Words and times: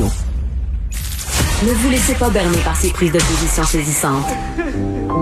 Ne 0.00 1.72
vous 1.72 1.90
laissez 1.90 2.14
pas 2.14 2.30
berner 2.30 2.56
par 2.64 2.74
ces 2.74 2.90
prises 2.90 3.12
de 3.12 3.18
position 3.18 3.62
saisissantes. 3.62 4.24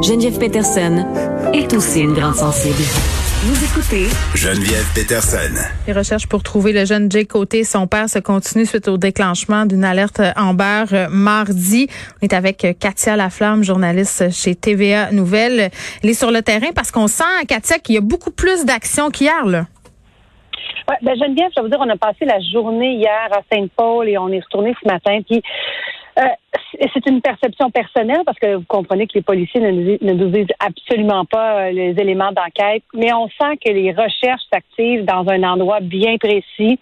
Geneviève 0.01 0.39
Peterson 0.39 1.07
est 1.53 1.75
aussi 1.75 2.01
une 2.01 2.13
grande 2.13 2.37
sensible. 2.37 2.83
Vous 3.43 3.65
écoutez 3.65 4.07
Geneviève 4.37 4.87
Peterson. 4.95 5.61
Les 5.89 5.93
recherches 5.93 6.29
pour 6.29 6.45
trouver 6.45 6.73
le 6.73 6.85
jeune 6.85 7.11
Jay 7.11 7.25
Côté, 7.25 7.65
son 7.65 7.89
père, 7.89 8.09
se 8.09 8.21
continuent 8.21 8.65
suite 8.65 8.87
au 8.87 8.97
déclenchement 8.97 9.67
d'une 9.67 9.83
alerte 9.83 10.21
Amber 10.37 10.85
euh, 10.93 11.09
mardi. 11.11 11.89
On 12.23 12.27
est 12.27 12.33
avec 12.33 12.65
euh, 12.65 12.73
Katia 12.79 13.17
Laflamme, 13.17 13.65
journaliste 13.65 14.31
chez 14.31 14.55
TVA 14.55 15.11
Nouvelles. 15.11 15.71
Elle 16.05 16.11
est 16.11 16.15
sur 16.15 16.31
le 16.31 16.43
terrain 16.43 16.71
parce 16.75 16.93
qu'on 16.93 17.09
sent, 17.09 17.25
Katia, 17.49 17.81
qu'il 17.81 17.97
y 17.97 17.99
a 17.99 18.03
beaucoup 18.03 18.31
plus 18.31 18.65
d'action 18.65 19.11
qu'hier, 19.11 19.47
là. 19.47 19.67
Ouais, 20.89 20.97
ben 21.03 21.17
Geneviève, 21.17 21.51
je 21.57 21.63
vous 21.63 21.69
dire, 21.69 21.79
on 21.81 21.89
a 21.89 21.97
passé 21.97 22.25
la 22.25 22.41
journée 22.41 22.95
hier 22.95 23.29
à 23.31 23.41
Saint-Paul 23.53 24.09
et 24.09 24.19
on 24.19 24.29
est 24.29 24.41
retourné 24.41 24.75
ce 24.83 24.89
matin. 24.89 25.21
Puis 25.23 25.43
euh, 26.19 26.23
c'est 26.93 27.07
une 27.07 27.21
perception 27.21 27.71
personnelle 27.71 28.23
parce 28.27 28.39
que 28.39 28.57
vous 28.57 28.65
comprenez 28.67 29.07
que 29.07 29.15
les 29.15 29.23
policiers 29.23 29.61
ne 29.61 30.13
nous, 30.13 30.31
disent 30.31 30.47
absolument 30.59 31.25
pas 31.25 31.67
euh, 31.67 31.71
les 31.71 31.91
éléments 32.01 32.33
d'enquête, 32.33 32.83
mais 32.95 33.13
on 33.13 33.29
sent 33.29 33.57
que 33.65 33.71
les 33.71 33.93
recherches 33.93 34.43
s'activent 34.53 35.05
dans 35.05 35.29
un 35.29 35.43
endroit 35.45 35.81
bien 35.81 36.17
précis. 36.17 36.79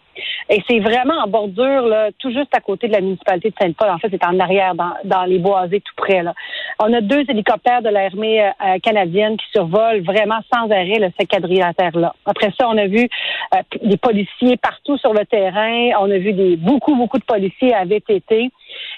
Et 0.51 0.63
c'est 0.69 0.81
vraiment 0.81 1.15
en 1.23 1.29
bordure, 1.29 1.87
là, 1.87 2.09
tout 2.19 2.31
juste 2.31 2.55
à 2.57 2.61
côté 2.61 2.89
de 2.89 2.93
la 2.93 3.01
municipalité 3.01 3.51
de 3.51 3.55
Sainte-Paul. 3.61 3.91
En 3.91 3.99
fait, 3.99 4.09
c'est 4.11 4.25
en 4.25 4.39
arrière, 4.41 4.75
dans, 4.75 5.25
les 5.25 5.39
boisés, 5.39 5.81
tout 5.81 5.95
près. 5.97 6.23
Là. 6.23 6.35
On 6.81 6.93
a 6.93 7.01
deux 7.01 7.25
hélicoptères 7.29 7.83
de 7.83 7.89
l'armée 7.89 8.43
euh, 8.43 8.79
canadienne 8.83 9.37
qui 9.37 9.47
survolent 9.53 10.03
vraiment 10.03 10.41
sans 10.53 10.65
arrêt 10.71 10.99
le, 10.99 11.11
ce 11.19 11.27
quadrilatère-là. 11.27 12.15
Après 12.27 12.53
ça, 12.59 12.69
on 12.69 12.77
a 12.79 12.87
vu 12.87 13.09
euh, 13.55 13.59
des 13.83 13.97
policiers 13.97 14.57
partout 14.57 14.97
sur 14.99 15.13
le 15.13 15.25
terrain. 15.27 15.91
On 16.01 16.11
a 16.11 16.19
vu 16.19 16.33
des 16.33 16.57
beaucoup, 16.57 16.97
beaucoup 16.97 17.19
de 17.19 17.25
policiers 17.25 17.75
à 17.75 17.85
VTT. 17.85 18.51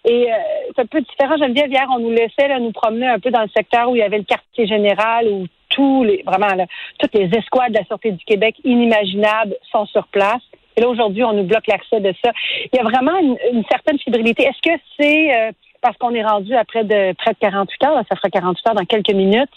Et 0.04 0.32
euh, 0.32 0.36
c'est 0.74 0.82
un 0.82 0.86
peu 0.86 1.00
différent. 1.00 1.36
Geneviève, 1.36 1.70
hier, 1.70 1.86
on 1.90 1.98
nous 1.98 2.10
laissait 2.10 2.48
là, 2.48 2.58
nous 2.58 2.72
promener 2.72 3.08
un 3.08 3.18
peu 3.18 3.30
dans 3.30 3.42
le 3.42 3.48
secteur 3.48 3.90
où 3.90 3.96
il 3.96 4.00
y 4.00 4.02
avait 4.02 4.18
le 4.18 4.24
quartier 4.24 4.66
général, 4.66 5.28
où 5.28 5.46
tous 5.68 6.04
les, 6.04 6.22
vraiment, 6.26 6.54
là, 6.54 6.66
toutes 6.98 7.14
les 7.14 7.30
escouades 7.36 7.72
de 7.72 7.78
la 7.78 7.84
Sûreté 7.84 8.12
du 8.12 8.24
Québec 8.24 8.56
inimaginables 8.64 9.56
sont 9.70 9.86
sur 9.86 10.06
place. 10.08 10.42
Et 10.76 10.80
là, 10.80 10.88
aujourd'hui, 10.88 11.24
on 11.24 11.32
nous 11.32 11.44
bloque 11.44 11.66
l'accès 11.66 12.00
de 12.00 12.12
ça. 12.24 12.32
Il 12.72 12.76
y 12.76 12.78
a 12.78 12.82
vraiment 12.82 13.18
une, 13.18 13.36
une 13.52 13.64
certaine 13.70 13.98
fébrilité. 13.98 14.44
Est-ce 14.44 14.62
que 14.62 14.80
c'est 14.98 15.34
euh, 15.34 15.52
parce 15.80 15.96
qu'on 15.96 16.14
est 16.14 16.24
rendu 16.24 16.54
à 16.54 16.64
près 16.64 16.84
de 16.84 17.12
près 17.14 17.32
de 17.32 17.38
48 17.40 17.84
heures, 17.84 17.94
là, 17.94 18.02
ça 18.08 18.16
fera 18.16 18.28
48 18.28 18.68
heures 18.68 18.74
dans 18.74 18.84
quelques 18.84 19.12
minutes, 19.12 19.50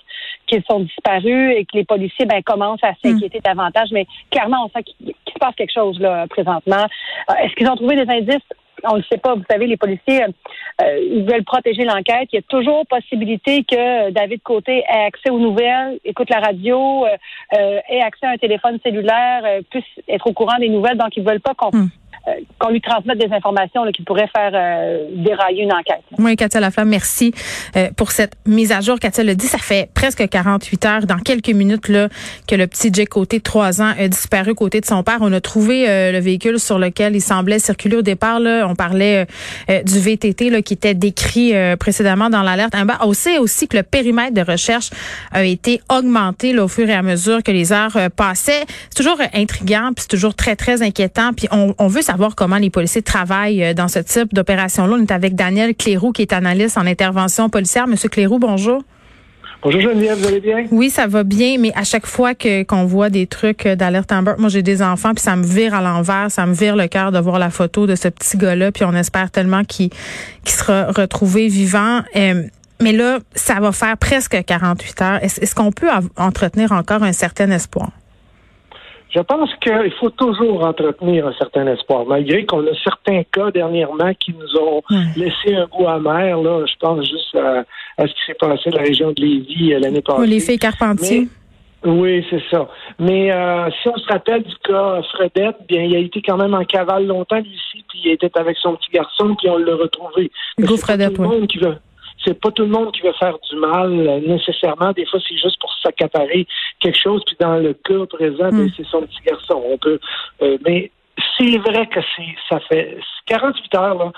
qu'ils 0.48 0.64
sont 0.70 0.80
disparus 0.80 1.56
et 1.56 1.66
que 1.66 1.78
les 1.78 1.84
policiers 1.84 2.26
ben, 2.26 2.42
commencent 2.44 2.84
à 2.84 2.94
s'inquiéter 3.04 3.40
davantage, 3.40 3.90
mais 3.92 4.06
clairement, 4.32 4.66
on 4.66 4.70
sent 4.70 4.84
qu'il 4.84 5.14
qu'il 5.14 5.34
se 5.34 5.40
passe 5.40 5.56
quelque 5.56 5.74
chose 5.74 6.00
là 6.00 6.28
présentement. 6.28 6.86
Euh, 7.30 7.34
Est-ce 7.44 7.54
qu'ils 7.56 7.70
ont 7.70 7.76
trouvé 7.76 7.96
des 7.96 8.12
indices? 8.12 8.48
On 8.86 8.98
ne 8.98 9.04
sait 9.04 9.18
pas. 9.18 9.36
Vous 9.36 9.44
savez, 9.50 9.68
les 9.68 9.78
policiers, 9.78 10.24
euh, 10.24 11.00
ils 11.00 11.24
veulent 11.24 11.44
protéger 11.44 11.84
l'enquête. 11.84 12.30
Il 12.32 12.36
y 12.36 12.40
a 12.40 12.44
toujours 12.48 12.86
possibilité 12.88 13.64
que 13.64 14.12
David 14.12 14.42
Côté 14.44 14.80
ait 14.80 15.06
accès 15.08 15.30
aux 15.30 15.40
nouvelles, 15.40 16.00
écoute 16.06 16.30
la 16.30 16.40
radio, 16.40 17.06
euh, 17.06 17.10
euh, 17.58 17.80
ait 17.90 18.02
accès 18.02 18.26
à 18.26 18.32
un 18.32 18.38
téléphone 18.38 18.80
cellulaire, 18.84 19.42
euh, 19.46 19.62
puisse 19.70 19.84
être 20.08 20.28
au 20.28 20.34
courant 20.34 20.58
des 20.60 20.70
nouvelles. 20.70 20.98
Donc, 20.98 21.16
ils 21.18 21.24
veulent 21.24 21.42
pas 21.42 21.54
qu'on 21.54 21.72
Hmm. 21.74 21.88
Euh, 22.26 22.32
qu'on 22.58 22.70
lui 22.70 22.80
transmette 22.80 23.18
des 23.18 23.34
informations 23.36 23.84
là, 23.84 23.92
qui 23.92 24.02
pourraient 24.02 24.30
faire 24.34 24.52
euh, 24.54 25.08
dérailler 25.12 25.64
une 25.64 25.74
enquête. 25.74 26.04
Oui, 26.18 26.38
Katia 26.38 26.62
Laflamme, 26.62 26.88
merci 26.88 27.34
euh, 27.76 27.90
pour 27.98 28.12
cette 28.12 28.34
mise 28.46 28.72
à 28.72 28.80
jour. 28.80 28.98
Katia 28.98 29.26
le 29.26 29.36
dit, 29.36 29.48
ça 29.48 29.58
fait 29.58 29.90
presque 29.94 30.26
48 30.30 30.86
heures, 30.86 31.06
dans 31.06 31.18
quelques 31.18 31.50
minutes, 31.50 31.90
là, 31.90 32.08
que 32.48 32.56
le 32.56 32.68
petit 32.68 32.92
Jay 32.94 33.06
Côté 33.06 33.40
de 33.40 33.44
3 33.44 33.82
ans 33.82 33.92
a 34.00 34.08
disparu 34.08 34.52
aux 34.52 34.56
côtés 34.56 34.80
de 34.80 34.86
son 34.86 35.04
père. 35.04 35.18
On 35.20 35.34
a 35.34 35.42
trouvé 35.42 35.90
euh, 35.90 36.14
le 36.14 36.20
véhicule 36.20 36.60
sur 36.60 36.80
lequel 36.80 37.14
il 37.14 37.22
semblait 37.22 37.60
circuler 37.60 37.98
au 37.98 38.02
départ. 38.02 38.40
Là, 38.40 38.68
on 38.70 38.76
parlait 38.76 39.28
euh, 39.70 39.84
du 39.84 40.00
VTT 40.00 40.50
là, 40.50 40.62
qui 40.62 40.76
était 40.76 40.94
décrit 40.94 41.54
précédemment 41.78 42.30
dans 42.30 42.42
l'alerte. 42.42 42.74
Amber. 42.74 42.94
On 43.02 43.12
sait 43.12 43.38
aussi 43.38 43.68
que 43.68 43.76
le 43.76 43.84
périmètre 43.84 44.34
de 44.34 44.50
recherche 44.50 44.92
a 45.32 45.44
été 45.44 45.82
augmenté 45.92 46.54
là, 46.54 46.64
au 46.64 46.68
fur 46.70 46.88
et 46.88 46.94
à 46.94 47.02
mesure 47.02 47.44
que 47.44 47.52
les 47.52 47.74
heures 47.74 47.98
passaient. 48.16 48.64
C'est 48.90 48.96
toujours 48.96 49.20
intriguant, 49.34 49.92
puis 49.94 50.04
c'est 50.04 50.08
toujours 50.08 50.36
très, 50.36 50.56
très 50.56 50.82
inquiétant. 50.82 51.34
Puis 51.34 51.48
on, 51.52 51.76
on 51.78 51.88
veut 51.88 52.02
savoir 52.02 52.13
comment 52.36 52.58
les 52.58 52.70
policiers 52.70 53.02
travaillent 53.02 53.64
euh, 53.64 53.74
dans 53.74 53.88
ce 53.88 54.00
type 54.00 54.34
d'opération-là. 54.34 54.96
On 54.98 55.02
est 55.02 55.12
avec 55.12 55.36
Daniel 55.36 55.76
Cléroux, 55.76 56.12
qui 56.12 56.22
est 56.22 56.34
analyste 56.34 56.78
en 56.78 56.86
intervention 56.86 57.50
policière. 57.50 57.88
Monsieur 57.88 58.10
Cléroux, 58.10 58.40
bonjour. 58.40 58.84
Bonjour 59.62 59.80
Geneviève, 59.80 60.18
vous 60.18 60.28
allez 60.28 60.42
bien? 60.42 60.66
Oui, 60.72 60.90
ça 60.90 61.08
va 61.08 61.24
bien, 61.24 61.58
mais 61.58 61.72
à 61.74 61.86
chaque 61.86 62.06
fois 62.06 62.36
que 62.36 62.64
qu'on 62.64 62.84
voit 62.84 63.10
des 63.10 63.28
trucs 63.28 63.66
euh, 63.66 63.78
d'alerte 63.78 64.12
Amber, 64.12 64.34
moi 64.38 64.50
j'ai 64.50 64.62
des 64.62 64.82
enfants, 64.82 65.14
puis 65.14 65.24
ça 65.24 65.38
me 65.38 65.44
vire 65.46 65.74
à 65.74 65.82
l'envers, 65.82 66.30
ça 66.30 66.46
me 66.46 66.54
vire 66.54 66.76
le 66.76 66.88
cœur 66.88 67.14
de 67.14 67.20
voir 67.20 67.40
la 67.40 67.50
photo 67.50 67.88
de 67.88 67.96
ce 67.96 68.10
petit 68.10 68.38
gars-là, 68.38 68.74
puis 68.74 68.84
on 68.84 68.94
espère 68.94 69.32
tellement 69.32 69.64
qu'il 69.64 69.90
sera 70.44 70.88
retrouvé 70.92 71.48
vivant. 71.48 72.02
Euh, 72.18 72.44
mais 72.82 72.92
là, 72.92 73.20
ça 73.36 73.62
va 73.62 73.72
faire 73.72 73.98
presque 73.98 74.44
48 74.44 75.02
heures. 75.02 75.20
Est-ce 75.24 75.56
qu'on 75.56 75.72
peut 75.72 75.88
entretenir 76.18 76.74
encore 76.74 77.04
un 77.04 77.14
certain 77.14 77.50
espoir? 77.52 77.92
Je 79.14 79.20
pense 79.20 79.50
qu'il 79.62 79.94
faut 80.00 80.10
toujours 80.10 80.66
entretenir 80.66 81.28
un 81.28 81.34
certain 81.34 81.68
espoir, 81.68 82.06
malgré 82.06 82.46
qu'on 82.46 82.66
a 82.66 82.74
certains 82.84 83.22
cas 83.32 83.52
dernièrement 83.52 84.12
qui 84.16 84.34
nous 84.34 84.60
ont 84.60 84.82
laissé 85.16 85.56
un 85.56 85.68
goût 85.68 85.88
amer. 85.88 86.42
Là, 86.42 86.66
je 86.66 86.74
pense 86.80 87.08
juste 87.08 87.36
à, 87.36 87.64
à 87.98 88.08
ce 88.08 88.14
qui 88.14 88.26
s'est 88.26 88.34
passé 88.34 88.72
dans 88.72 88.78
la 88.78 88.84
région 88.84 89.12
de 89.12 89.22
Lévis 89.22 89.74
euh, 89.74 89.80
l'année 89.80 90.02
passée. 90.02 90.28
les 90.28 90.40
filles 90.40 90.58
Carpentier. 90.58 91.28
Oui, 91.86 92.26
c'est 92.30 92.42
ça. 92.50 92.68
Mais 92.98 93.32
euh, 93.32 93.70
si 93.82 93.90
on 93.90 93.98
se 93.98 94.08
rappelle 94.08 94.44
du 94.44 94.56
cas 94.64 95.02
Fredette, 95.14 95.58
bien, 95.68 95.84
il 95.84 95.96
a 95.96 96.00
été 96.00 96.22
quand 96.22 96.38
même 96.38 96.54
en 96.54 96.64
cavale 96.64 97.06
longtemps, 97.06 97.38
ici, 97.38 97.84
puis 97.90 98.00
il 98.06 98.12
était 98.12 98.32
avec 98.36 98.58
son 98.58 98.76
petit 98.76 98.92
garçon, 98.92 99.36
puis 99.36 99.50
on 99.50 99.58
l'a 99.58 99.76
retrouvé. 99.76 100.32
Hugo 100.58 100.78
Fredette, 100.78 101.16
tout 101.16 101.24
le 101.24 101.28
oui. 101.28 101.48
qui 101.48 101.58
veut. 101.60 101.76
C'est 102.26 102.40
pas 102.40 102.52
tout 102.52 102.64
le 102.64 102.70
monde 102.70 102.92
qui 102.94 103.02
veut 103.02 103.14
faire 103.20 103.38
du 103.50 103.56
mal 103.58 103.92
euh, 104.08 104.20
nécessairement. 104.28 104.92
Des 104.94 105.06
fois, 105.06 105.20
c'est 105.28 105.38
juste 105.38 105.60
pour 105.60 105.74
s'accaparer 105.82 106.46
quelque 106.80 106.98
chose. 107.00 107.22
Puis 107.26 107.36
dans 107.40 107.58
le 107.58 107.74
cas 107.74 108.06
présent, 108.10 108.50
ben, 108.50 108.66
Mm. 108.66 108.72
c'est 108.78 108.86
son 108.88 109.02
petit 109.02 109.22
garçon. 109.26 109.62
On 109.66 109.78
peut, 109.78 110.00
euh, 110.42 110.58
mais 110.66 110.92
c'est 111.38 111.58
vrai 111.58 111.86
que 111.88 112.00
c'est 112.16 112.36
ça 112.50 112.60
fait 112.62 112.98
48 113.28 113.76
heures 113.76 113.96
là. 113.96 114.12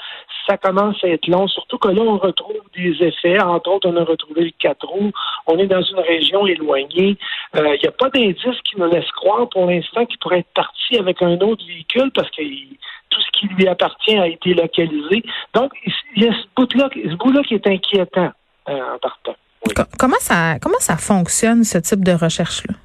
Ça 0.48 0.58
commence 0.58 1.04
à 1.04 1.08
être 1.08 1.28
long, 1.28 1.48
surtout 1.48 1.80
que 1.80 1.88
là, 1.88 2.02
on 2.04 2.18
retrouve 2.18 2.62
des 2.76 2.96
effets. 3.04 3.42
Entre 3.42 3.70
autres, 3.72 3.90
on 3.90 3.98
a 3.98 4.04
retrouvé 4.04 4.44
le 4.44 4.52
4 4.60 4.86
roues. 4.88 5.12
On 5.48 5.58
est 5.58 5.66
dans 5.66 5.82
une 5.82 6.00
région 6.00 6.46
éloignée. 6.46 7.18
Euh, 7.56 7.76
Il 7.76 7.82
n'y 7.82 7.88
a 7.88 7.92
pas 7.92 8.10
d'indice 8.12 8.62
qui 8.64 8.78
nous 8.80 8.86
laisse 8.88 9.10
croire 9.12 9.50
pour 9.50 9.66
l'instant 9.66 10.06
qu'il 10.06 10.20
pourrait 10.20 10.40
être 10.40 10.54
parti 10.54 10.98
avec 11.00 11.22
un 11.24 11.40
autre 11.40 11.66
véhicule 11.66 12.12
parce 12.14 12.30
que 12.30 12.44
il- 12.44 12.78
tout 12.78 12.78
ce 13.05 13.05
qui 13.48 13.54
lui 13.56 13.68
appartient 13.68 14.18
a 14.18 14.28
été 14.28 14.54
localisé. 14.54 15.24
Donc, 15.54 15.72
il 16.16 16.24
y 16.24 16.28
a 16.28 16.32
ce 16.34 16.46
bout-là, 16.56 17.44
qui 17.44 17.54
est 17.56 17.68
inquiétant 17.68 18.32
euh, 18.70 18.80
en 18.96 18.98
partant. 19.00 19.36
Co- 19.76 19.84
Comment 19.98 20.20
ça 20.20 20.60
comment 20.62 20.80
ça 20.80 20.96
fonctionne 20.98 21.64
ce 21.64 21.78
type 21.80 22.04
de 22.04 22.12
recherche-là? 22.12 22.76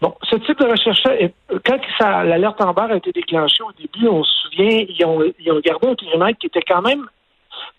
Bon, 0.00 0.14
ce 0.28 0.36
type 0.36 0.58
de 0.58 0.66
recherche-là, 0.66 1.28
quand 1.66 2.24
l'alerte 2.24 2.60
en 2.62 2.72
barre 2.72 2.90
a 2.92 2.96
été 2.96 3.12
déclenchée 3.12 3.62
au 3.62 3.72
début, 3.78 4.08
on 4.08 4.24
se 4.24 4.32
souvient, 4.42 4.84
ils 4.88 5.04
ont, 5.04 5.22
ils 5.38 5.52
ont 5.52 5.60
gardé 5.60 5.88
un 5.88 5.94
périmètre 5.94 6.38
qui 6.38 6.46
était 6.46 6.62
quand 6.66 6.80
même 6.82 7.06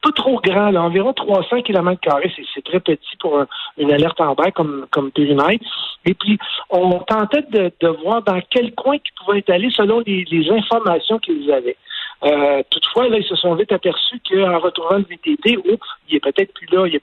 pas 0.02 0.12
trop 0.12 0.40
grand, 0.42 0.72
là, 0.72 0.82
environ 0.82 1.14
300 1.14 1.62
km 1.62 2.00
carrés. 2.02 2.32
C'est, 2.56 2.64
très 2.64 2.80
petit 2.80 3.18
pour 3.20 3.40
un- 3.40 3.48
une 3.78 3.92
alerte 3.92 4.20
en 4.20 4.34
barre 4.34 4.54
comme, 4.54 4.86
comme 4.92 5.12
périmètre. 5.12 5.64
Et 6.06 6.14
puis, 6.14 6.38
on 6.70 7.00
tentait 7.00 7.44
de, 7.52 7.72
de 7.80 7.88
voir 8.04 8.22
dans 8.24 8.40
quel 8.50 8.74
coin 8.74 8.96
ils 8.96 9.24
pouvaient 9.24 9.40
être 9.40 9.50
allés 9.52 9.70
selon 9.72 10.02
les, 10.06 10.26
les 10.32 10.50
informations 10.50 11.20
qu'ils 11.20 11.52
avaient. 11.52 11.78
Euh, 12.24 12.62
toutefois, 12.70 13.10
là, 13.10 13.18
ils 13.18 13.26
se 13.26 13.36
sont 13.36 13.56
vite 13.56 13.72
aperçus 13.72 14.22
qu'en 14.30 14.60
retrouvant 14.60 14.98
le 14.98 15.06
VTT, 15.10 15.58
oups, 15.58 15.88
il 16.10 16.18
est 16.18 16.20
peut-être 16.20 16.54
plus 16.54 16.68
là. 16.72 16.86
Il, 16.88 16.96
est- 16.96 17.02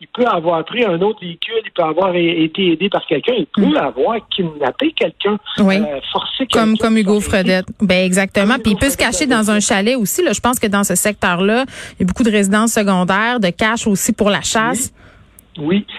il 0.00 0.06
peut 0.08 0.26
avoir 0.26 0.64
pris 0.64 0.84
un 0.84 1.00
autre 1.00 1.20
véhicule, 1.20 1.60
il 1.64 1.70
peut 1.72 1.82
avoir 1.82 2.14
été 2.14 2.72
aidé 2.72 2.88
par 2.90 3.04
quelqu'un, 3.06 3.32
il 3.38 3.46
peut 3.46 3.76
avoir 3.78 4.16
kidnappé 4.28 4.92
quelqu'un, 4.92 5.38
Oui. 5.58 5.76
euh, 5.78 6.00
forcé 6.12 6.46
Comme, 6.52 6.72
quelqu'un. 6.72 6.84
comme 6.84 6.96
Hugo 6.98 7.20
Son- 7.20 7.30
Fredette. 7.30 7.66
Ben 7.80 8.04
exactement. 8.04 8.54
Comme 8.54 8.62
Puis 8.62 8.70
il 8.72 8.74
Hugo 8.76 8.80
peut 8.84 8.90
se 8.90 8.96
cacher 8.98 9.26
dans 9.26 9.50
un 9.50 9.60
chalet 9.60 9.96
aussi. 9.96 10.22
Là. 10.22 10.32
Je 10.32 10.40
pense 10.40 10.58
que 10.60 10.66
dans 10.66 10.84
ce 10.84 10.94
secteur-là, 10.94 11.64
il 11.94 12.00
y 12.00 12.02
a 12.02 12.06
beaucoup 12.06 12.22
de 12.22 12.30
résidences 12.30 12.72
secondaires, 12.74 13.40
de 13.40 13.48
caches 13.50 13.86
aussi 13.86 14.12
pour 14.12 14.28
la 14.30 14.42
chasse. 14.42 14.92
Oui. 14.92 15.02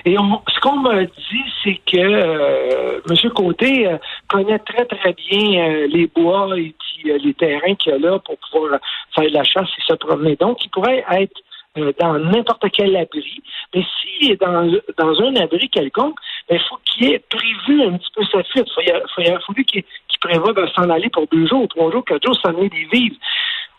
Et 0.05 0.17
on, 0.17 0.41
ce 0.47 0.59
qu'on 0.61 0.77
m'a 0.77 1.03
dit, 1.03 1.43
c'est 1.63 1.79
que 1.85 1.97
euh, 1.97 3.01
M. 3.09 3.29
Côté 3.31 3.87
euh, 3.87 3.97
connaît 4.27 4.59
très, 4.59 4.85
très 4.85 5.13
bien 5.13 5.69
euh, 5.69 5.87
les 5.87 6.07
bois 6.07 6.57
et 6.57 6.73
puis, 6.79 7.11
euh, 7.11 7.17
les 7.23 7.33
terrains 7.33 7.75
qu'il 7.75 7.91
y 7.91 7.95
a 7.95 7.99
là 7.99 8.19
pour 8.19 8.37
pouvoir 8.37 8.79
faire 9.13 9.25
de 9.25 9.33
la 9.33 9.43
chasse 9.43 9.69
et 9.77 9.81
se 9.81 9.93
promener. 9.95 10.35
Donc, 10.35 10.63
il 10.63 10.69
pourrait 10.69 11.03
être 11.11 11.41
euh, 11.77 11.91
dans 11.99 12.17
n'importe 12.17 12.65
quel 12.71 12.95
abri. 12.95 13.43
Mais 13.75 13.83
s'il 13.83 14.31
est 14.31 14.41
dans, 14.41 14.71
dans 14.97 15.21
un 15.21 15.35
abri 15.35 15.69
quelconque, 15.69 16.17
ben, 16.49 16.55
il 16.55 16.67
faut 16.67 16.79
qu'il 16.85 17.13
ait 17.13 17.19
prévu 17.29 17.83
un 17.83 17.97
petit 17.97 18.11
peu 18.15 18.23
sa 18.25 18.43
fuite. 18.43 18.67
Il 18.81 18.91
faut, 18.91 19.01
faut, 19.15 19.21
a 19.21 19.39
fallu 19.39 19.65
qu'il 19.65 19.83
prévoit 20.21 20.53
de 20.53 20.67
s'en 20.67 20.89
aller 20.89 21.09
pour 21.09 21.27
deux 21.27 21.47
jours, 21.47 21.67
trois 21.67 21.91
jours, 21.91 22.03
quatre 22.05 22.25
jours, 22.25 22.39
s'amener 22.41 22.69
des 22.69 22.87
vivres. 22.91 23.15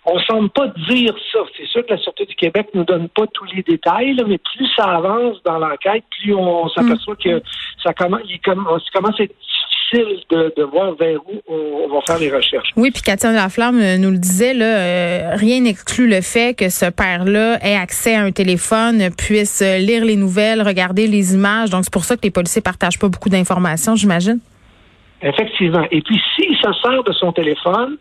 On 0.06 0.16
ne 0.16 0.22
semble 0.22 0.48
pas 0.50 0.66
dire 0.88 1.14
ça. 1.30 1.40
C'est 1.56 1.66
sûr 1.66 1.84
que 1.84 1.92
la 1.92 1.98
Sûreté 1.98 2.24
du 2.24 2.34
Québec 2.34 2.68
ne 2.72 2.80
nous 2.80 2.86
donne 2.86 3.08
pas 3.10 3.26
tous 3.34 3.44
les 3.54 3.62
détails, 3.62 4.14
là, 4.14 4.24
mais 4.26 4.38
plus 4.38 4.66
ça 4.74 4.84
avance 4.84 5.36
dans 5.44 5.58
l'enquête, 5.58 6.04
plus 6.22 6.34
on 6.34 6.68
s'aperçoit 6.70 7.16
que 7.16 7.42
ça 7.82 7.92
commence, 7.92 8.22
il 8.26 8.40
commence, 8.40 9.20
à 9.20 9.22
être 9.22 9.34
difficile 9.34 10.24
de, 10.30 10.54
de 10.56 10.62
voir 10.62 10.94
vers 10.94 11.20
où 11.28 11.42
on, 11.48 11.88
va 11.88 12.00
faire 12.06 12.18
les 12.18 12.34
recherches. 12.34 12.70
Oui, 12.76 12.90
puis 12.90 13.02
Katia 13.02 13.30
Laflamme 13.30 13.78
euh, 13.78 13.98
nous 13.98 14.10
le 14.10 14.16
disait, 14.16 14.54
là, 14.54 14.64
euh, 14.64 15.30
rien 15.34 15.60
n'exclut 15.60 16.08
le 16.08 16.22
fait 16.22 16.56
que 16.56 16.70
ce 16.70 16.88
père-là 16.90 17.58
ait 17.62 17.76
accès 17.76 18.14
à 18.14 18.22
un 18.22 18.32
téléphone, 18.32 19.10
puisse 19.18 19.60
lire 19.60 20.06
les 20.06 20.16
nouvelles, 20.16 20.62
regarder 20.62 21.08
les 21.08 21.34
images. 21.34 21.68
Donc, 21.68 21.84
c'est 21.84 21.92
pour 21.92 22.04
ça 22.04 22.16
que 22.16 22.22
les 22.22 22.30
policiers 22.30 22.62
partagent 22.62 22.98
pas 22.98 23.08
beaucoup 23.08 23.28
d'informations, 23.28 23.96
j'imagine. 23.96 24.38
Effectivement. 25.22 25.84
Et 25.90 26.00
puis, 26.00 26.18
s'il 26.34 26.56
se 26.56 26.72
sert 26.82 27.02
de 27.04 27.12
son 27.12 27.32
téléphone, 27.32 27.98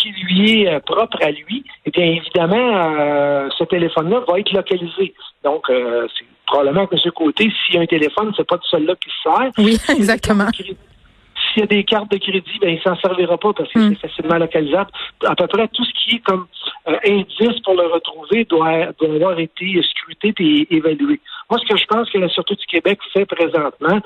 qui 0.00 0.10
lui 0.10 0.62
est 0.62 0.80
propre 0.80 1.18
à 1.22 1.30
lui, 1.30 1.64
eh 1.86 1.90
bien 1.90 2.04
évidemment, 2.04 3.48
ce 3.56 3.64
téléphone-là 3.64 4.24
va 4.28 4.38
être 4.38 4.52
localisé. 4.52 5.14
Donc, 5.44 5.66
c'est 5.68 6.26
probablement 6.46 6.86
que 6.86 6.96
ce 6.96 7.08
Côté, 7.10 7.50
s'il 7.66 7.74
y 7.74 7.78
a 7.78 7.82
un 7.82 7.86
téléphone, 7.86 8.32
c'est 8.36 8.46
pas 8.46 8.56
de 8.56 8.62
celui-là 8.64 8.94
qui 8.96 9.10
se 9.10 9.22
sert. 9.22 9.50
Oui, 9.58 9.78
exactement. 9.96 10.46
S'il 11.58 11.68
y 11.68 11.74
a 11.74 11.76
des 11.76 11.82
cartes 11.82 12.12
de 12.12 12.18
crédit, 12.18 12.58
ben 12.60 12.70
il 12.70 12.80
s'en 12.82 12.94
servira 12.96 13.36
pas 13.36 13.52
parce 13.52 13.72
que 13.72 13.80
hmm. 13.80 13.96
c'est 14.00 14.08
facilement 14.08 14.38
localisable. 14.38 14.90
À 15.26 15.34
peu 15.34 15.48
près 15.48 15.66
tout 15.66 15.84
ce 15.84 15.92
qui 15.92 16.16
est 16.16 16.20
comme 16.20 16.46
euh, 16.86 16.96
indice 17.04 17.58
pour 17.64 17.74
le 17.74 17.88
retrouver 17.88 18.44
doit, 18.44 18.92
doit 19.00 19.12
avoir 19.12 19.40
été 19.40 19.82
scruté 19.82 20.32
et 20.38 20.76
évalué. 20.76 21.20
Moi, 21.50 21.58
ce 21.58 21.66
que 21.66 21.76
je 21.76 21.84
pense 21.86 22.08
que 22.10 22.18
la 22.18 22.28
Sûreté 22.28 22.54
du 22.54 22.66
Québec 22.66 23.00
fait 23.12 23.26
présentement, 23.26 24.00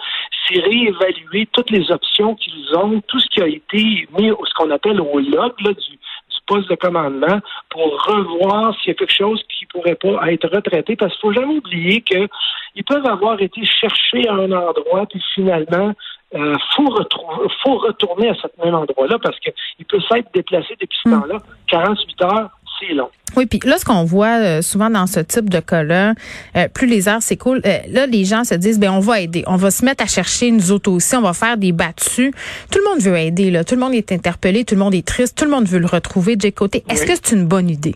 c'est 0.49 0.61
réévaluer 0.61 1.47
toutes 1.53 1.71
les 1.71 1.91
options 1.91 2.37
qu'ils 2.37 2.75
ont, 2.75 3.03
tout 3.07 3.21
ce 3.21 3.29
qui 3.29 3.43
a 3.43 3.49
été 3.49 4.09
mis, 4.19 4.29
ce 4.29 4.55
qu'on 4.55 4.71
appelle 4.71 5.01
au 5.03 5.19
log 5.19 5.53
là, 5.61 5.73
du, 5.75 5.99
poste 6.47 6.69
de 6.69 6.75
commandement 6.75 7.41
pour 7.71 8.05
revoir 8.05 8.75
s'il 8.79 8.89
y 8.89 8.91
a 8.91 8.95
quelque 8.95 9.15
chose 9.15 9.43
qui 9.73 9.79
pourrait 9.79 9.95
pas 9.95 10.33
être 10.33 10.49
retraité, 10.49 10.97
parce 10.97 11.13
qu'il 11.13 11.21
faut 11.21 11.33
jamais 11.33 11.57
oublier 11.57 12.01
qu'ils 12.03 12.85
peuvent 12.87 13.07
avoir 13.07 13.41
été 13.41 13.65
cherchés 13.65 14.29
à 14.29 14.35
un 14.35 14.53
endroit, 14.53 15.07
puis 15.09 15.23
finalement, 15.35 15.93
euh, 16.35 16.55
faut, 16.75 16.99
faut 17.63 17.79
retourner 17.79 18.31
à 18.31 18.35
ce 18.35 18.47
même 18.65 18.75
endroit-là 18.75 19.19
parce 19.23 19.39
qu'il 19.41 19.85
peut 19.87 20.01
s'être 20.11 20.29
déplacé 20.33 20.75
depuis 20.81 20.99
ce 21.05 21.09
hmm. 21.11 21.21
temps-là. 21.21 21.39
48 21.69 22.23
heures, 22.23 22.51
c'est 22.81 22.95
long. 22.95 23.11
Oui, 23.37 23.47
puis 23.47 23.61
là, 23.65 23.79
ce 23.79 23.85
qu'on 23.85 24.05
voit 24.05 24.39
euh, 24.39 24.63
souvent 24.63 24.91
dans 24.91 25.07
ce 25.07 25.21
type 25.21 25.49
de 25.49 25.61
cas-là, 25.61 26.15
euh, 26.57 26.69
plus 26.69 26.87
les 26.87 27.09
heures 27.09 27.23
s'écoulent, 27.23 27.63
euh, 27.65 27.79
là, 27.89 28.07
les 28.07 28.25
gens 28.25 28.45
se 28.45 28.55
disent, 28.55 28.79
ben 28.79 28.93
on 28.93 29.01
va 29.01 29.21
aider, 29.21 29.43
on 29.47 29.57
va 29.57 29.71
se 29.71 29.85
mettre 29.85 30.05
à 30.05 30.07
chercher 30.07 30.51
nous 30.51 30.71
autres 30.71 30.91
aussi, 30.91 31.17
on 31.17 31.23
va 31.23 31.33
faire 31.33 31.57
des 31.57 31.73
battues. 31.73 32.33
Tout 32.71 32.79
le 32.79 32.91
monde 32.91 33.01
veut 33.01 33.17
aider, 33.17 33.51
là. 33.51 33.65
Tout 33.65 33.75
le 33.75 33.81
monde 33.81 33.95
est 33.95 34.13
interpellé, 34.13 34.65
tout 34.65 34.75
le 34.75 34.81
monde 34.81 34.95
est 34.95 35.07
triste, 35.07 35.39
tout 35.39 35.45
le 35.45 35.51
monde 35.51 35.67
veut 35.67 35.79
le 35.79 35.87
retrouver. 35.87 36.37
Jay 36.39 36.53
Côté, 36.53 36.85
est-ce 36.89 37.07
que 37.07 37.13
c'est 37.15 37.35
une 37.35 37.47
bonne 37.47 37.71
idée? 37.71 37.95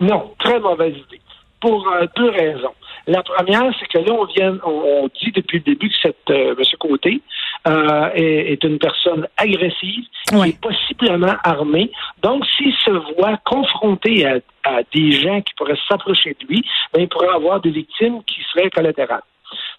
Non, 0.00 0.32
très 0.38 0.60
mauvaise 0.60 0.96
idée. 0.96 1.20
Pour 1.60 1.90
deux 2.16 2.30
raisons. 2.30 2.74
La 3.08 3.22
première, 3.22 3.72
c'est 3.80 3.88
que 3.88 3.98
là, 3.98 4.12
on 4.12 4.26
vient, 4.26 4.58
on, 4.64 5.08
dit 5.20 5.32
depuis 5.32 5.58
le 5.58 5.64
début 5.64 5.88
que 5.88 5.96
cette 6.02 6.30
euh. 6.30 6.54
Côté 6.78 7.20
euh, 7.66 8.10
est, 8.14 8.62
une 8.62 8.78
personne 8.78 9.26
agressive, 9.36 10.04
qui 10.28 10.36
est 10.36 10.60
possiblement 10.60 11.34
armée. 11.42 11.90
Donc, 12.22 12.44
s'il 12.56 12.72
se 12.74 12.90
voit 12.90 13.38
confronté 13.44 14.26
à, 14.26 14.82
des 14.94 15.10
gens 15.12 15.40
qui 15.40 15.54
pourraient 15.54 15.78
s'approcher 15.88 16.36
de 16.40 16.46
lui, 16.46 16.62
ben, 16.92 17.02
il 17.02 17.08
pourrait 17.08 17.34
avoir 17.34 17.60
des 17.60 17.70
victimes 17.70 18.22
qui 18.24 18.40
seraient 18.52 18.70
collatérales. 18.70 19.22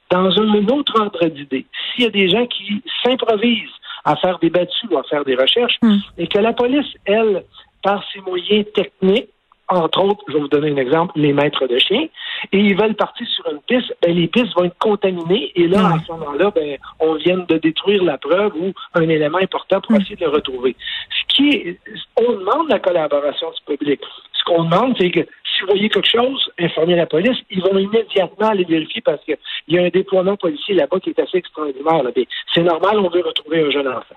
Dans 0.09 0.29
un 0.39 0.67
autre 0.67 0.99
ordre 0.99 1.25
d'idée, 1.27 1.67
s'il 1.93 2.05
y 2.05 2.07
a 2.07 2.09
des 2.09 2.29
gens 2.29 2.47
qui 2.47 2.81
s'improvisent 3.03 3.69
à 4.05 4.15
faire 4.15 4.39
des 4.39 4.49
battues 4.49 4.87
ou 4.89 4.97
à 4.97 5.03
faire 5.03 5.23
des 5.23 5.35
recherches, 5.35 5.77
hmm. 5.83 5.97
et 6.17 6.27
que 6.27 6.39
la 6.39 6.53
police, 6.53 6.93
elle, 7.05 7.43
par 7.83 8.03
ses 8.11 8.21
moyens 8.21 8.65
techniques, 8.73 9.29
entre 9.69 10.03
autres, 10.03 10.23
je 10.27 10.33
vais 10.33 10.39
vous 10.39 10.47
donner 10.47 10.71
un 10.71 10.77
exemple, 10.77 11.13
les 11.15 11.31
maîtres 11.31 11.67
de 11.67 11.77
chiens, 11.77 12.07
et 12.51 12.57
ils 12.57 12.75
veulent 12.75 12.95
partir 12.95 13.27
sur 13.27 13.47
une 13.51 13.61
piste, 13.61 13.93
ben, 14.01 14.15
les 14.15 14.27
pistes 14.27 14.53
vont 14.55 14.65
être 14.65 14.77
contaminées, 14.79 15.51
et 15.55 15.67
là, 15.67 15.93
à 15.93 15.99
ce 16.05 16.11
moment-là, 16.11 16.51
ben, 16.53 16.77
on 16.99 17.13
vient 17.15 17.37
de 17.37 17.57
détruire 17.57 18.03
la 18.03 18.17
preuve 18.17 18.53
ou 18.55 18.73
un 18.95 19.07
élément 19.07 19.37
important 19.37 19.79
pour 19.81 19.95
essayer 19.95 20.15
de 20.15 20.25
le 20.25 20.31
retrouver. 20.31 20.75
Ce 21.09 21.35
qui 21.35 21.49
est, 21.49 21.79
on 22.17 22.33
demande 22.33 22.69
la 22.69 22.79
collaboration 22.79 23.47
du 23.51 23.77
public. 23.77 24.01
Ce 24.33 24.43
qu'on 24.45 24.63
demande, 24.63 24.95
c'est 24.99 25.11
que 25.11 25.21
si 25.21 25.61
vous 25.61 25.67
voyez 25.67 25.89
quelque 25.89 26.09
chose, 26.09 26.49
informez 26.57 26.95
la 26.95 27.05
police, 27.05 27.37
ils 27.49 27.61
vont 27.61 27.77
immédiatement 27.77 28.47
aller 28.47 28.63
vérifier 28.63 29.01
parce 29.01 29.23
qu'il 29.23 29.37
y 29.67 29.77
a 29.77 29.83
un 29.83 29.89
déploiement 29.89 30.37
policier 30.37 30.75
là-bas 30.75 30.99
qui 30.99 31.11
est 31.11 31.19
assez 31.19 31.37
extraordinaire. 31.37 32.03
Ben, 32.03 32.25
c'est 32.53 32.63
normal, 32.63 32.99
on 32.99 33.09
veut 33.09 33.21
retrouver 33.21 33.63
un 33.65 33.69
jeune 33.69 33.87
enfant. 33.87 34.15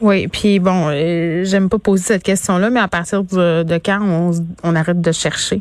Oui, 0.00 0.28
puis 0.28 0.58
bon, 0.58 0.88
euh, 0.88 1.44
j'aime 1.44 1.68
pas 1.68 1.78
poser 1.78 2.02
cette 2.02 2.22
question-là, 2.22 2.70
mais 2.70 2.80
à 2.80 2.88
partir 2.88 3.22
de, 3.24 3.78
quand 3.84 4.00
on, 4.02 4.32
on, 4.62 4.74
arrête 4.74 5.00
de 5.00 5.12
chercher? 5.12 5.60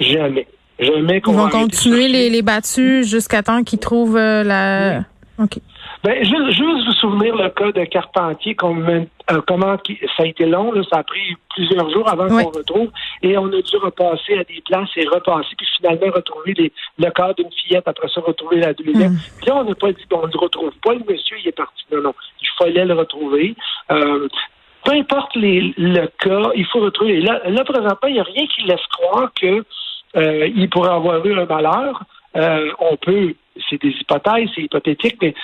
Jamais. 0.00 0.46
Jamais 0.78 1.20
qu'on 1.20 1.32
Ils 1.32 1.36
vont 1.38 1.48
continuer 1.48 2.08
les, 2.08 2.30
les 2.30 2.42
battus 2.42 3.08
jusqu'à 3.08 3.42
temps 3.42 3.64
qu'ils 3.64 3.80
trouvent 3.80 4.16
euh, 4.16 4.44
la... 4.44 5.04
OK. 5.38 5.58
Ben, 6.02 6.24
juste, 6.24 6.50
juste 6.50 6.86
vous 6.86 6.92
souvenir 6.94 7.36
le 7.36 7.48
cas 7.50 7.70
de 7.70 7.84
Carpentier, 7.84 8.54
comment, 8.54 9.06
euh, 9.30 9.40
comment 9.46 9.76
ça 10.16 10.22
a 10.22 10.26
été 10.26 10.46
long, 10.46 10.72
là, 10.72 10.82
ça 10.90 10.98
a 10.98 11.02
pris 11.02 11.36
plusieurs 11.50 11.90
jours 11.90 12.08
avant 12.08 12.28
qu'on 12.28 12.50
retrouve, 12.50 12.90
et 13.22 13.36
on 13.38 13.46
a 13.46 13.60
dû 13.62 13.76
repasser 13.76 14.34
à 14.34 14.44
des 14.44 14.62
places 14.66 14.88
et 14.96 15.06
repasser, 15.06 15.54
puis 15.56 15.66
finalement 15.76 16.12
retrouver 16.14 16.54
les, 16.54 16.72
le 16.98 17.10
cas 17.10 17.32
d'une 17.34 17.50
fillette, 17.52 17.86
après 17.86 18.08
ça 18.08 18.20
retrouver 18.20 18.56
la 18.56 18.74
deuxième. 18.74 19.12
Mm. 19.12 19.18
Puis 19.38 19.46
là, 19.46 19.56
on 19.56 19.64
n'a 19.64 19.74
pas 19.74 19.92
dit, 19.92 20.04
bon, 20.10 20.20
on 20.22 20.26
ne 20.26 20.32
le 20.32 20.38
retrouve 20.38 20.72
pas, 20.82 20.94
le 20.94 21.00
monsieur, 21.08 21.36
il 21.42 21.48
est 21.48 21.52
parti. 21.52 21.84
Non, 21.92 22.02
non, 22.02 22.14
il 22.40 22.48
fallait 22.58 22.84
le 22.84 22.94
retrouver. 22.94 23.54
Euh, 23.90 24.28
peu 24.84 24.92
importe 24.92 25.36
les, 25.36 25.74
le 25.76 26.06
cas, 26.06 26.50
il 26.54 26.66
faut 26.66 26.80
retrouver. 26.80 27.20
Là, 27.20 27.40
là 27.48 27.64
présentement, 27.64 28.08
il 28.08 28.14
n'y 28.14 28.20
a 28.20 28.24
rien 28.24 28.46
qui 28.46 28.62
laisse 28.62 28.86
croire 28.90 29.30
que 29.40 29.64
euh, 30.16 30.46
il 30.54 30.68
pourrait 30.70 30.90
avoir 30.90 31.24
eu 31.24 31.38
un 31.38 31.44
malheur. 31.44 32.02
Euh, 32.36 32.70
on 32.78 32.96
peut, 32.96 33.34
c'est 33.68 33.80
des 33.80 33.90
hypothèses, 33.90 34.48
c'est 34.54 34.62
hypothétique, 34.62 35.16
mais 35.22 35.34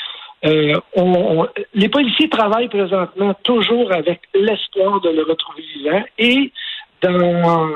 euh, 0.44 0.78
on, 0.94 1.46
les 1.72 1.88
policiers 1.88 2.28
travaillent 2.28 2.68
présentement 2.68 3.34
toujours 3.42 3.92
avec 3.92 4.20
l'espoir 4.34 5.00
de 5.00 5.10
le 5.10 5.22
retrouver 5.22 5.62
vivant 5.74 6.02
et 6.18 6.52
dans, 7.00 7.68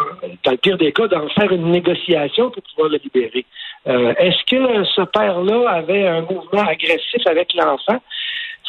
dans 0.45 0.51
le 0.51 0.57
pire 0.57 0.79
des 0.79 0.93
cas, 0.93 1.09
d'en 1.09 1.29
faire 1.31 1.53
une 1.53 1.71
négociation 1.71 2.51
pour 2.51 2.63
pouvoir 2.63 2.91
le 2.91 2.99
libérer. 3.03 3.45
Euh, 3.87 4.15
est-ce 4.19 4.45
que 4.45 4.85
ce 4.85 5.03
père-là 5.03 5.71
avait 5.71 6.07
un 6.07 6.23
mouvement 6.23 6.67
agressif 6.67 7.27
avec 7.27 7.55
l'enfant? 7.55 8.01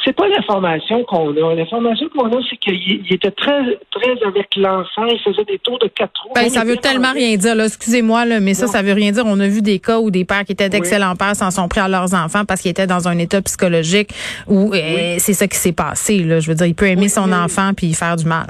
C'est 0.06 0.14
pas 0.14 0.28
l'information 0.28 1.04
qu'on 1.04 1.32
a. 1.32 1.56
L'information 1.56 2.08
qu'on 2.10 2.28
a, 2.28 2.42
c'est 2.50 2.58
qu'il 2.58 3.02
était 3.12 3.32
très, 3.32 3.80
très 3.92 4.24
avec 4.26 4.56
l'enfant. 4.56 5.06
Il 5.06 5.20
faisait 5.20 5.44
des 5.44 5.60
tours 5.60 5.80
de 5.80 5.88
quatre 5.88 6.24
roues. 6.24 6.32
Ben, 6.36 6.50
ça 6.50 6.64
veut 6.64 6.78
tellement 6.78 7.12
rien 7.12 7.36
dire, 7.36 7.56
là. 7.56 7.66
Excusez-moi, 7.66 8.26
là, 8.26 8.40
mais 8.40 8.54
ça, 8.54 8.68
ça 8.68 8.82
veut 8.82 8.94
rien 8.94 9.12
dire. 9.12 9.24
On 9.26 9.40
a 9.40 9.48
vu 9.48 9.62
des 9.62 9.80
cas 9.80 10.00
où 10.00 10.10
des 10.12 10.26
pères 10.26 10.46
qui 10.46 10.54
étaient 10.54 10.70
d'excellents 10.70 11.16
pères 11.16 11.36
s'en 11.36 11.52
sont 11.52 11.68
pris 11.68 11.82
à 11.82 11.88
leurs 11.88 12.14
enfants 12.14 12.46
parce 12.46 12.62
qu'ils 12.62 12.72
étaient 12.72 12.88
dans 12.88 13.08
un 13.08 13.18
état 13.18 13.42
psychologique 13.42 14.10
où 14.48 14.74
euh, 14.74 15.16
c'est 15.18 15.34
ça 15.34 15.48
qui 15.48 15.58
s'est 15.58 15.74
passé, 15.74 16.20
là. 16.20 16.40
Je 16.40 16.48
veux 16.48 16.56
dire, 16.56 16.68
il 16.68 16.76
peut 16.76 16.88
aimer 16.88 17.10
son 17.10 17.32
enfant 17.32 17.72
puis 17.76 17.94
faire 17.94 18.16
du 18.16 18.26
mal. 18.26 18.48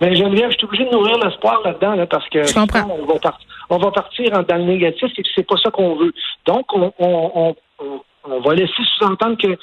Ben, 0.00 0.14
Geneviève, 0.14 0.50
je 0.50 0.56
suis 0.56 0.66
obligé 0.66 0.84
de 0.84 0.90
nourrir 0.90 1.18
l'espoir 1.18 1.60
là-dedans, 1.64 1.94
là, 1.94 2.06
parce 2.06 2.28
que. 2.28 2.44
Je 2.44 2.54
comprends. 2.54 2.88
On 3.00 3.06
va, 3.06 3.18
partir, 3.18 3.46
on 3.70 3.78
va 3.78 3.90
partir 3.90 4.30
dans 4.30 4.56
le 4.56 4.64
négatif 4.64 5.10
et 5.16 5.22
c'est 5.34 5.46
pas 5.46 5.56
ça 5.62 5.70
qu'on 5.70 5.96
veut. 5.96 6.12
Donc, 6.46 6.66
on, 6.72 6.92
on, 6.98 7.54
on, 7.80 8.00
on 8.24 8.40
va 8.40 8.54
laisser 8.54 8.72
sous-entendre 8.98 9.36
que 9.36 9.56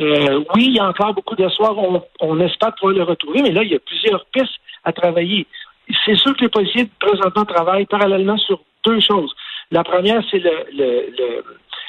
euh, 0.00 0.44
oui, 0.54 0.66
il 0.68 0.74
y 0.76 0.78
a 0.78 0.88
encore 0.88 1.14
beaucoup 1.14 1.34
d'espoir. 1.34 1.76
On, 1.76 2.02
on 2.20 2.40
espère 2.40 2.74
pouvoir 2.74 2.94
le 2.94 3.02
retrouver, 3.02 3.42
mais 3.42 3.50
là, 3.50 3.62
il 3.62 3.70
y 3.70 3.74
a 3.74 3.80
plusieurs 3.80 4.24
pistes 4.26 4.60
à 4.84 4.92
travailler. 4.92 5.46
C'est 6.04 6.16
sûr 6.16 6.36
que 6.36 6.42
les 6.42 6.48
policiers 6.48 6.88
présentement 7.00 7.44
travaillent 7.44 7.86
parallèlement 7.86 8.36
sur 8.38 8.60
deux 8.84 9.00
choses. 9.00 9.34
La 9.70 9.82
première, 9.84 10.22
c'est 10.30 10.38
le, 10.38 10.50
le, 10.72 11.44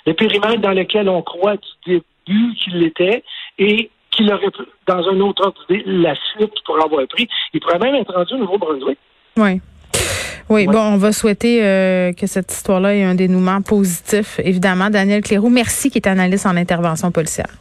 le, 0.06 0.14
périmètre 0.14 0.62
dans 0.62 0.72
lequel 0.72 1.08
on 1.10 1.22
croit 1.22 1.56
du 1.86 2.02
début 2.28 2.56
qu'il 2.56 2.84
était 2.84 3.24
et 3.58 3.90
qu'il 4.12 4.32
aurait, 4.34 4.48
dans 4.88 5.08
un 5.08 5.20
autre 5.20 5.46
ordre 5.46 5.62
la 5.70 6.16
suite 6.34 6.54
pourrait 6.66 6.84
avoir 6.84 7.06
pris. 7.08 7.28
Il 7.54 7.60
pourrait 7.60 7.80
même 7.80 7.96
être 7.96 8.14
rendu 8.14 8.34
au 8.34 8.38
Nouveau-Brunswick. 8.38 8.98
Oui. 9.38 9.62
Oui, 10.50 10.66
bon, 10.66 10.80
on 10.80 10.98
va 10.98 11.12
souhaiter 11.12 11.64
euh, 11.64 12.12
que 12.12 12.26
cette 12.26 12.52
histoire-là 12.52 12.96
ait 12.96 13.04
un 13.04 13.14
dénouement 13.14 13.62
positif. 13.62 14.40
Évidemment, 14.44 14.90
Daniel 14.90 15.22
Cléroux, 15.22 15.50
merci 15.50 15.92
qui 15.92 16.00
est 16.00 16.08
analyste 16.08 16.48
en 16.48 16.58
intervention 16.58 17.12
policière. 17.12 17.60